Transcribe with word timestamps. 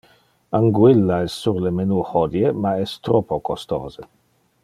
Anguilla 0.59 1.19
es 1.25 1.35
sur 1.41 1.59
le 1.65 1.73
menu 1.81 2.01
hodie, 2.13 2.49
ma 2.65 2.73
es 2.87 2.97
troppo 3.09 3.41
costose. 3.51 4.09